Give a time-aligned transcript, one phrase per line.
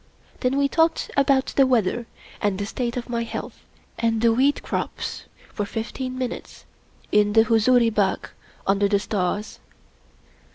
[0.39, 2.07] Then we talked about the weather
[2.41, 3.59] and the state of my health,
[3.99, 6.65] and the wheat crops, for fifteen minutes,
[7.11, 8.31] in the Huzuri Bagh,
[8.65, 9.59] under the stars.